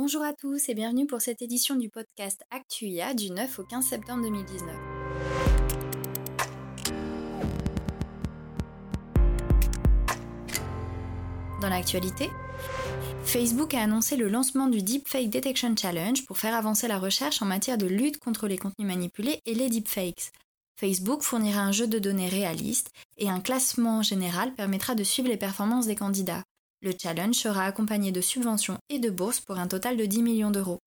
[0.00, 3.84] Bonjour à tous et bienvenue pour cette édition du podcast Actuia du 9 au 15
[3.84, 4.70] septembre 2019.
[11.60, 12.30] Dans l'actualité,
[13.24, 17.46] Facebook a annoncé le lancement du Deepfake Detection Challenge pour faire avancer la recherche en
[17.46, 20.30] matière de lutte contre les contenus manipulés et les deepfakes.
[20.78, 25.36] Facebook fournira un jeu de données réaliste et un classement général permettra de suivre les
[25.36, 26.44] performances des candidats.
[26.80, 30.50] Le challenge sera accompagné de subventions et de bourses pour un total de 10 millions
[30.50, 30.78] d'euros.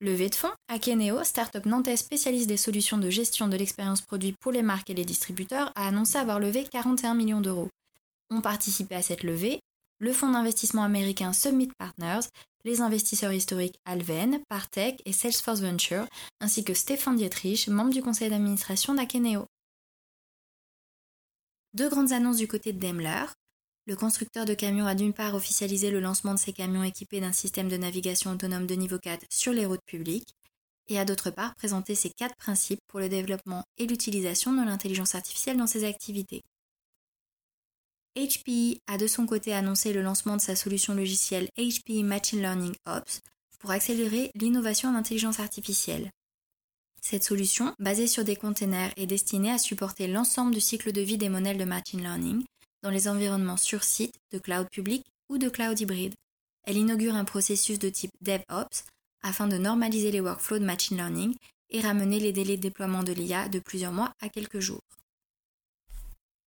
[0.00, 4.50] Levée de fonds, Akeneo, start-up nantaise spécialiste des solutions de gestion de l'expérience produit pour
[4.50, 7.68] les marques et les distributeurs, a annoncé avoir levé 41 millions d'euros.
[8.30, 9.60] Ont participé à cette levée
[10.00, 12.26] le fonds d'investissement américain Summit Partners,
[12.64, 16.06] les investisseurs historiques Alven, Partech et Salesforce Venture,
[16.40, 19.46] ainsi que Stéphane Dietrich, membre du conseil d'administration d'Akeneo.
[21.74, 23.26] Deux grandes annonces du côté de Daimler.
[23.92, 27.34] Le constructeur de camions a d'une part officialisé le lancement de ses camions équipés d'un
[27.34, 30.34] système de navigation autonome de niveau 4 sur les routes publiques,
[30.88, 35.14] et a d'autre part présenté ses quatre principes pour le développement et l'utilisation de l'intelligence
[35.14, 36.40] artificielle dans ses activités.
[38.16, 42.74] HPE a de son côté annoncé le lancement de sa solution logicielle HPE Machine Learning
[42.86, 43.20] Ops
[43.58, 46.10] pour accélérer l'innovation en intelligence artificielle.
[47.02, 51.18] Cette solution, basée sur des containers, est destinée à supporter l'ensemble du cycle de vie
[51.18, 52.42] des modèles de machine learning
[52.82, 56.14] dans les environnements sur site, de cloud public ou de cloud hybride.
[56.64, 58.84] Elle inaugure un processus de type DevOps
[59.22, 61.34] afin de normaliser les workflows de machine learning
[61.70, 64.82] et ramener les délais de déploiement de l'IA de plusieurs mois à quelques jours.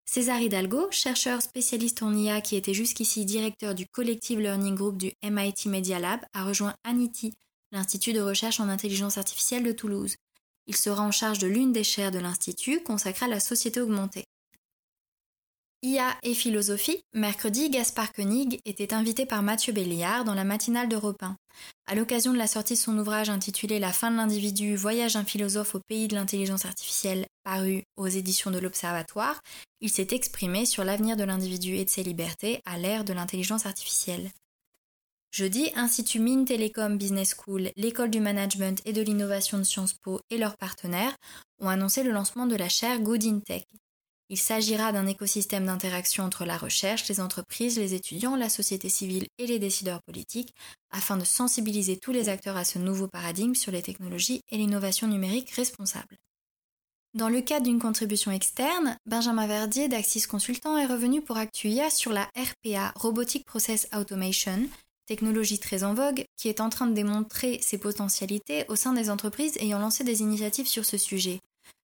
[0.08, 5.12] César Hidalgo, chercheur spécialiste en IA qui était jusqu'ici directeur du Collective Learning Group du
[5.22, 7.34] MIT Media Lab, a rejoint ANITI,
[7.72, 10.16] l'Institut de recherche en intelligence artificielle de Toulouse.
[10.68, 14.26] Il sera en charge de l'une des chaires de l'Institut consacrée à la société augmentée.
[15.82, 21.22] IA et philosophie, mercredi, Gaspard Koenig était invité par Mathieu Béliard dans la matinale d'Europe
[21.22, 21.36] 1.
[21.86, 25.24] À l'occasion de la sortie de son ouvrage intitulé La fin de l'individu, voyage d'un
[25.24, 29.40] philosophe au pays de l'intelligence artificielle, paru aux éditions de l'Observatoire,
[29.82, 33.66] il s'est exprimé sur l'avenir de l'individu et de ses libertés à l'ère de l'intelligence
[33.66, 34.30] artificielle.
[35.30, 40.20] Jeudi, Institut Mines Telecom Business School, l'école du management et de l'innovation de Sciences Po
[40.30, 41.14] et leurs partenaires
[41.60, 43.64] ont annoncé le lancement de la chaire Good in Tech,
[44.28, 49.28] il s'agira d'un écosystème d'interaction entre la recherche, les entreprises, les étudiants, la société civile
[49.38, 50.54] et les décideurs politiques,
[50.90, 55.06] afin de sensibiliser tous les acteurs à ce nouveau paradigme sur les technologies et l'innovation
[55.06, 56.16] numérique responsable.
[57.14, 62.12] Dans le cadre d'une contribution externe, Benjamin Verdier d'Axis Consultant est revenu pour Actuia sur
[62.12, 64.68] la RPA, Robotic Process Automation,
[65.06, 69.08] technologie très en vogue qui est en train de démontrer ses potentialités au sein des
[69.08, 71.40] entreprises ayant lancé des initiatives sur ce sujet.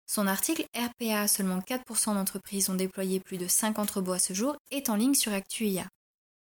[0.06, 4.90] Son article RPA, seulement 4% d'entreprises ont déployé plus de 50 robots ce jour, est
[4.90, 5.86] en ligne sur ActuIA.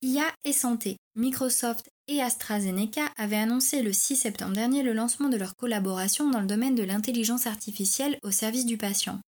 [0.02, 0.98] IA et santé.
[1.16, 6.40] Microsoft et AstraZeneca avaient annoncé le 6 septembre dernier le lancement de leur collaboration dans
[6.40, 9.20] le domaine de l'intelligence artificielle au service du patient.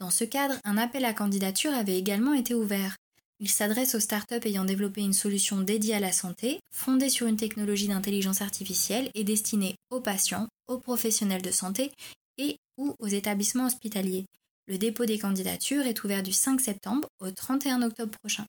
[0.00, 2.96] Dans ce cadre, un appel à candidature avait également été ouvert.
[3.40, 7.36] Il s'adresse aux startups ayant développé une solution dédiée à la santé, fondée sur une
[7.36, 11.92] technologie d'intelligence artificielle et destinée aux patients, aux professionnels de santé
[12.38, 14.26] et ou aux établissements hospitaliers.
[14.66, 18.46] Le dépôt des candidatures est ouvert du 5 septembre au 31 octobre prochain.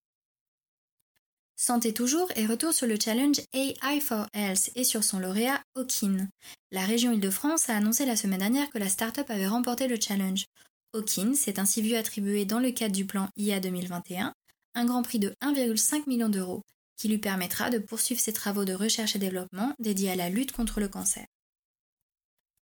[1.56, 6.30] Santé toujours et retour sur le challenge AI for Health et sur son lauréat Okin.
[6.72, 10.46] La région Île-de-France a annoncé la semaine dernière que la start-up avait remporté le challenge.
[10.94, 14.34] Okin s'est ainsi vu attribuer dans le cadre du plan IA 2021
[14.76, 16.64] un grand prix de 1,5 million d'euros
[16.96, 20.52] qui lui permettra de poursuivre ses travaux de recherche et développement dédiés à la lutte
[20.52, 21.26] contre le cancer.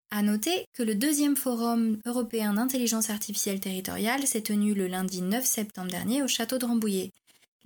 [0.10, 5.46] À noter que le deuxième forum européen d'intelligence artificielle territoriale s'est tenu le lundi 9
[5.46, 7.12] septembre dernier au château de Rambouillet.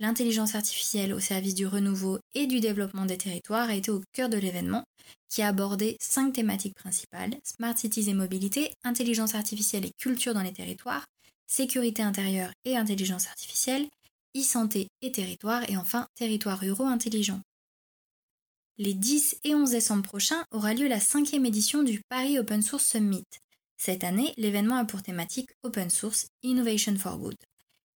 [0.00, 4.28] L'intelligence artificielle au service du renouveau et du développement des territoires a été au cœur
[4.28, 4.82] de l'événement,
[5.28, 10.42] qui a abordé cinq thématiques principales Smart Cities et mobilité, intelligence artificielle et culture dans
[10.42, 11.06] les territoires,
[11.46, 13.86] sécurité intérieure et intelligence artificielle,
[14.36, 17.40] e-santé et territoire, et enfin territoires ruraux intelligents.
[18.84, 22.84] Les 10 et 11 décembre prochains aura lieu la cinquième édition du Paris Open Source
[22.84, 23.22] Summit.
[23.76, 27.36] Cette année, l'événement a pour thématique Open Source Innovation for Good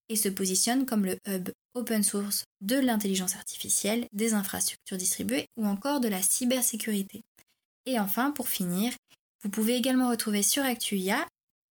[0.08, 5.66] et se positionne comme le hub open source de l'intelligence artificielle, des infrastructures distribuées ou
[5.66, 7.24] encore de la cybersécurité.
[7.84, 8.92] Et enfin, pour finir,
[9.42, 11.26] vous pouvez également retrouver sur ActuIA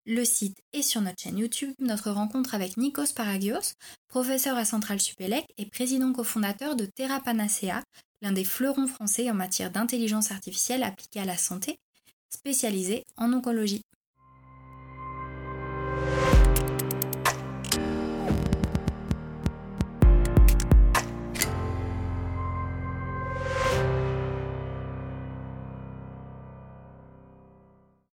[0.07, 3.75] le site et sur notre chaîne YouTube notre rencontre avec Nikos Paragios,
[4.09, 7.83] professeur à Centrale Supélec et président cofondateur de Terra Panacea,
[8.23, 11.79] l'un des fleurons français en matière d'intelligence artificielle appliquée à la santé,
[12.31, 13.83] spécialisé en oncologie.